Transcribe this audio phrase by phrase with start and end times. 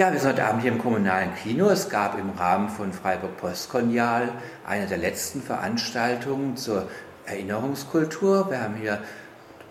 [0.00, 1.68] Ja, wir sind heute Abend hier im kommunalen Kino.
[1.68, 4.30] Es gab im Rahmen von Freiburg Postkolonial
[4.66, 6.88] eine der letzten Veranstaltungen zur
[7.26, 8.50] Erinnerungskultur.
[8.50, 9.02] Wir haben hier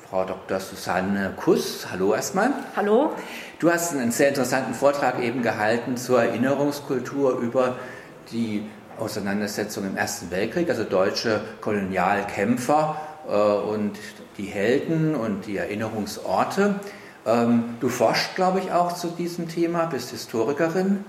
[0.07, 0.59] Frau Dr.
[0.59, 1.87] Susanne Kuss.
[1.91, 2.51] Hallo erstmal.
[2.75, 3.13] Hallo.
[3.57, 7.77] Du hast einen sehr interessanten Vortrag eben gehalten zur Erinnerungskultur über
[8.31, 8.69] die
[8.99, 13.93] Auseinandersetzung im Ersten Weltkrieg, also deutsche Kolonialkämpfer äh, und
[14.37, 16.75] die Helden und die Erinnerungsorte.
[17.25, 21.03] Ähm, du forschst, glaube ich, auch zu diesem Thema, bist Historikerin.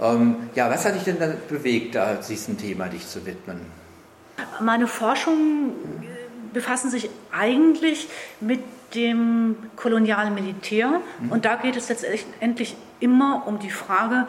[0.00, 3.60] Ähm, ja, was hat dich denn da bewegt, da diesem Thema dich zu widmen?
[4.60, 5.72] Meine Forschungen
[6.52, 8.08] befassen sich eigentlich
[8.40, 8.60] mit
[8.94, 11.00] dem kolonialen Militär.
[11.20, 11.32] Mhm.
[11.32, 14.26] Und da geht es letztendlich immer um die Frage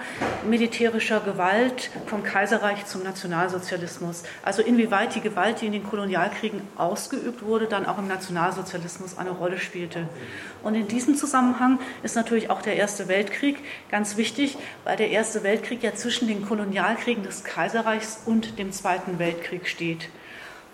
[0.47, 4.23] militärischer Gewalt vom Kaiserreich zum Nationalsozialismus.
[4.43, 9.31] Also inwieweit die Gewalt, die in den Kolonialkriegen ausgeübt wurde, dann auch im Nationalsozialismus eine
[9.31, 10.07] Rolle spielte.
[10.63, 13.57] Und in diesem Zusammenhang ist natürlich auch der Erste Weltkrieg
[13.89, 19.19] ganz wichtig, weil der Erste Weltkrieg ja zwischen den Kolonialkriegen des Kaiserreichs und dem Zweiten
[19.19, 20.09] Weltkrieg steht.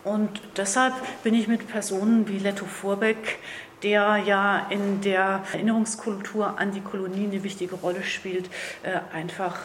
[0.03, 3.37] Und deshalb bin ich mit Personen wie Letto Vorbeck
[3.83, 8.49] der ja in der Erinnerungskultur an die Kolonie eine wichtige Rolle spielt,
[8.83, 9.57] äh, einfach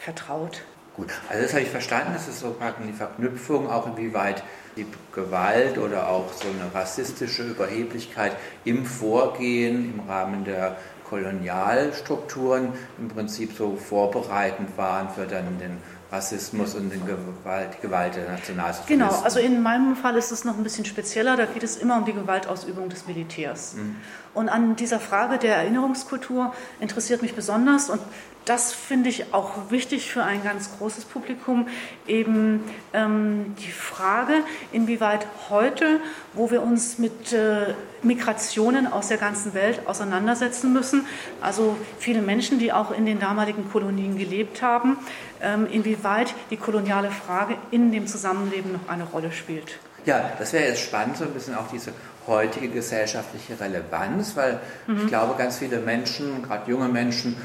[0.00, 0.62] vertraut.
[0.94, 2.54] Gut, also das habe ich verstanden, das ist so
[2.86, 4.42] die Verknüpfung, auch inwieweit
[4.76, 10.76] die Gewalt oder auch so eine rassistische Überheblichkeit im Vorgehen im Rahmen der
[11.12, 15.76] Kolonialstrukturen im Prinzip so vorbereitend waren für dann den
[16.10, 18.98] Rassismus und den Gewalt, die Gewalt der Nationalsozialisten.
[18.98, 21.98] Genau, also in meinem Fall ist es noch ein bisschen spezieller, da geht es immer
[21.98, 23.74] um die Gewaltausübung des Militärs.
[23.74, 23.96] Mhm.
[24.32, 28.00] Und an dieser Frage der Erinnerungskultur interessiert mich besonders und
[28.44, 31.68] das finde ich auch wichtig für ein ganz großes Publikum,
[32.08, 32.60] eben
[32.92, 34.32] ähm, die Frage,
[34.72, 36.00] inwieweit heute,
[36.34, 41.01] wo wir uns mit äh, Migrationen aus der ganzen Welt auseinandersetzen müssen,
[41.40, 44.96] also viele Menschen, die auch in den damaligen Kolonien gelebt haben,
[45.40, 49.78] ähm, inwieweit die koloniale Frage in dem Zusammenleben noch eine Rolle spielt.
[50.04, 51.92] Ja, das wäre jetzt spannend, so ein bisschen auch diese
[52.26, 54.98] heutige gesellschaftliche Relevanz, weil mhm.
[55.02, 57.36] ich glaube, ganz viele Menschen, gerade junge Menschen,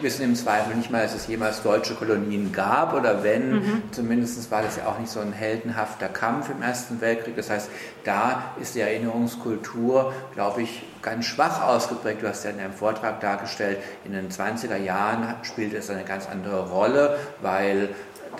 [0.00, 3.82] wissen im Zweifel nicht mal, dass es jemals deutsche Kolonien gab oder wenn, mhm.
[3.92, 7.36] zumindest war das ja auch nicht so ein heldenhafter Kampf im Ersten Weltkrieg.
[7.36, 7.70] Das heißt,
[8.04, 12.22] da ist die Erinnerungskultur, glaube ich, ganz schwach ausgeprägt.
[12.22, 16.26] Du hast ja in deinem Vortrag dargestellt, in den 20er Jahren spielt es eine ganz
[16.28, 17.90] andere Rolle, weil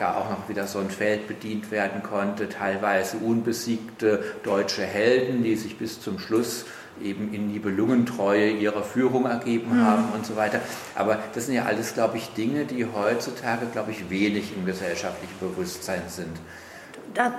[0.00, 5.56] da auch noch wieder so ein Feld bedient werden konnte, teilweise unbesiegte deutsche Helden, die
[5.56, 6.64] sich bis zum Schluss
[7.02, 9.84] eben in die Belungentreue ihrer Führung ergeben mhm.
[9.84, 10.60] haben und so weiter.
[10.94, 15.38] Aber das sind ja alles, glaube ich, Dinge, die heutzutage, glaube ich, wenig im gesellschaftlichen
[15.40, 16.36] Bewusstsein sind.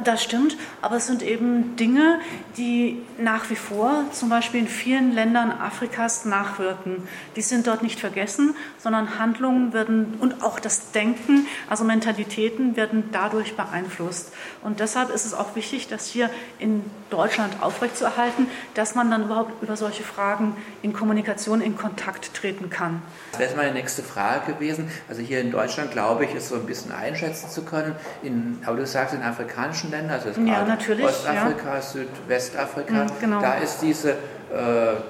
[0.04, 2.20] Das stimmt, aber es sind eben Dinge,
[2.58, 7.08] die nach wie vor zum Beispiel in vielen Ländern Afrikas nachwirken.
[7.36, 13.10] Die sind dort nicht vergessen, sondern Handlungen werden und auch das Denken, also Mentalitäten werden
[13.12, 14.32] dadurch beeinflusst.
[14.64, 19.62] Und deshalb ist es auch wichtig, das hier in Deutschland aufrechtzuerhalten, dass man dann überhaupt
[19.62, 23.02] über solche Fragen in Kommunikation, in Kontakt treten kann.
[23.32, 24.90] Das wäre meine nächste Frage gewesen.
[25.08, 27.96] Also hier in Deutschland glaube ich, es so ein bisschen einschätzen zu können.
[28.24, 31.82] In, aber du sagst in Afrika afrikanischen Ländern, also ja, Ostafrika, ja.
[31.82, 33.42] Südwestafrika, mhm, genau.
[33.42, 34.16] da ist diese äh,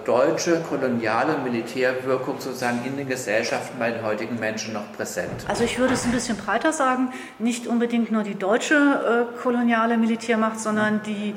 [0.06, 5.46] deutsche koloniale Militärwirkung sozusagen in den Gesellschaften bei den heutigen Menschen noch präsent?
[5.48, 7.10] Also ich würde es ein bisschen breiter sagen,
[7.40, 11.36] nicht unbedingt nur die deutsche äh, koloniale Militärmacht, sondern die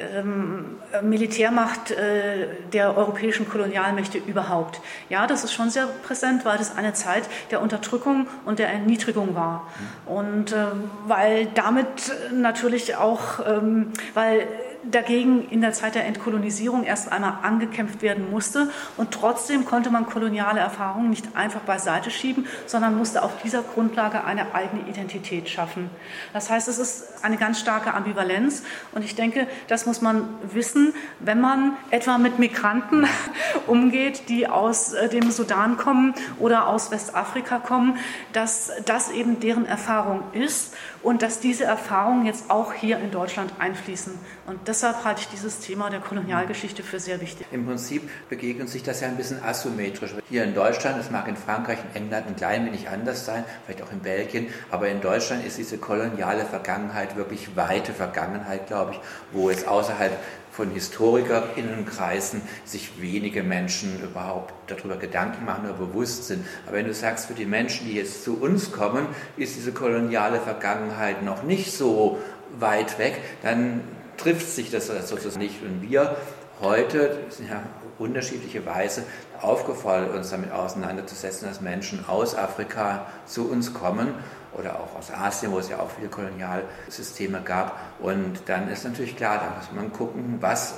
[0.00, 4.80] ähm, Militärmacht äh, der europäischen Kolonialmächte überhaupt.
[5.08, 9.34] Ja, das ist schon sehr präsent, weil das eine Zeit der Unterdrückung und der Erniedrigung
[9.34, 9.68] war.
[10.06, 10.66] Und äh,
[11.06, 14.46] weil damit natürlich auch, ähm, weil
[14.82, 18.70] dagegen in der Zeit der Entkolonisierung erst einmal angekämpft werden musste.
[18.96, 24.24] Und trotzdem konnte man koloniale Erfahrungen nicht einfach beiseite schieben, sondern musste auf dieser Grundlage
[24.24, 25.90] eine eigene Identität schaffen.
[26.32, 28.62] Das heißt, es ist eine ganz starke Ambivalenz.
[28.92, 33.06] Und ich denke, das muss man wissen, wenn man etwa mit Migranten
[33.66, 37.98] umgeht, die aus äh, dem Sudan kommen oder aus Westafrika kommen,
[38.32, 43.52] dass das eben deren Erfahrung ist und dass diese Erfahrungen jetzt auch hier in Deutschland
[43.58, 44.18] einfließen.
[44.46, 47.44] Und deshalb halte ich dieses Thema der Kolonialgeschichte für sehr wichtig.
[47.50, 50.14] Im Prinzip begegnet sich das ja ein bisschen asymmetrisch.
[50.28, 53.82] Hier in Deutschland, es mag in Frankreich, in England ein klein wenig anders sein, vielleicht
[53.82, 59.00] auch in Belgien, aber in Deutschland ist diese koloniale Vergangenheit wirklich weite Vergangenheit, glaube ich,
[59.32, 60.16] wo es außerhalb
[60.52, 66.46] von Historikerinnenkreisen sich wenige Menschen überhaupt darüber Gedanken machen oder bewusst sind.
[66.66, 69.06] Aber wenn du sagst, für die Menschen, die jetzt zu uns kommen,
[69.36, 72.18] ist diese koloniale Vergangenheit noch nicht so
[72.58, 73.80] weit weg, dann
[74.22, 75.62] trifft sich das sozusagen nicht.
[75.62, 76.16] Und wir
[76.60, 77.62] heute sind ja
[77.98, 79.04] unterschiedliche Weise
[79.40, 84.14] aufgefordert, uns damit auseinanderzusetzen, dass Menschen aus Afrika zu uns kommen
[84.52, 87.78] oder auch aus Asien, wo es ja auch viele Kolonialsysteme gab.
[88.00, 90.74] Und dann ist natürlich klar, da muss man gucken, was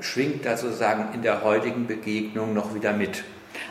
[0.00, 3.24] schwingt da sozusagen in der heutigen Begegnung noch wieder mit.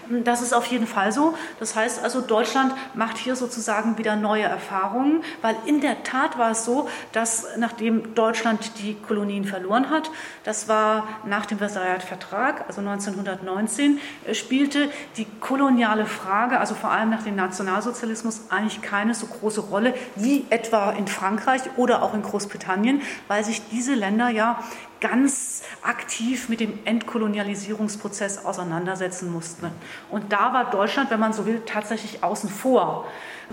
[0.09, 1.33] Das ist auf jeden Fall so.
[1.59, 6.51] Das heißt also, Deutschland macht hier sozusagen wieder neue Erfahrungen, weil in der Tat war
[6.51, 10.11] es so, dass nachdem Deutschland die Kolonien verloren hat,
[10.43, 16.91] das war nach dem Versailler Vertrag, also 1919, äh, spielte die koloniale Frage, also vor
[16.91, 22.13] allem nach dem Nationalsozialismus, eigentlich keine so große Rolle wie etwa in Frankreich oder auch
[22.13, 24.59] in Großbritannien, weil sich diese Länder ja
[25.01, 29.67] ganz aktiv mit dem Entkolonialisierungsprozess auseinandersetzen mussten.
[30.09, 33.05] Und da war Deutschland, wenn man so will, tatsächlich außen vor.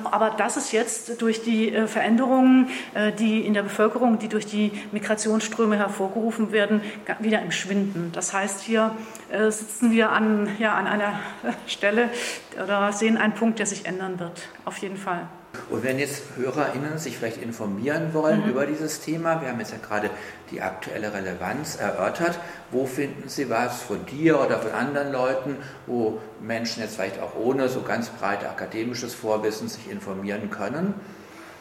[0.05, 4.47] Aber das ist jetzt durch die äh, Veränderungen, äh, die in der Bevölkerung, die durch
[4.47, 6.81] die Migrationsströme hervorgerufen werden,
[7.19, 8.11] wieder im Schwinden.
[8.13, 8.97] Das heißt, hier
[9.31, 11.21] äh, sitzen wir an, ja, an einer
[11.67, 12.09] Stelle
[12.63, 14.49] oder sehen einen Punkt, der sich ändern wird.
[14.65, 15.29] Auf jeden Fall.
[15.69, 18.51] Und wenn jetzt HörerInnen sich vielleicht informieren wollen mhm.
[18.51, 20.11] über dieses Thema, wir haben jetzt ja gerade
[20.51, 22.39] die aktuelle Relevanz erörtert,
[22.71, 25.57] wo finden Sie was von dir oder von anderen Leuten,
[25.87, 30.95] wo Menschen jetzt vielleicht auch ohne so ganz breite akademisches Vorwissen sich informieren können?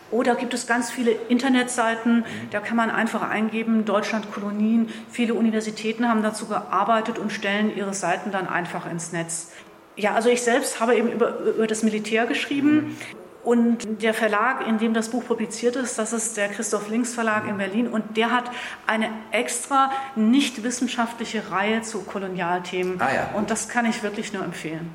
[0.10, 2.26] Oder gibt es ganz viele Internetseiten, mhm.
[2.52, 4.90] da kann man einfach eingeben, Deutschland Kolonien.
[5.10, 9.52] Viele Universitäten haben dazu gearbeitet und stellen ihre Seiten dann einfach ins Netz.
[9.96, 12.98] Ja, also ich selbst habe eben über, über das Militär geschrieben.
[13.44, 17.48] Und der Verlag, in dem das Buch publiziert ist, das ist der Christoph Links Verlag
[17.48, 17.88] in Berlin.
[17.88, 18.46] Und der hat
[18.88, 23.02] eine extra nicht wissenschaftliche Reihe zu Kolonialthemen.
[23.02, 23.30] Ah, ja.
[23.36, 24.90] Und das kann ich wirklich nur empfehlen.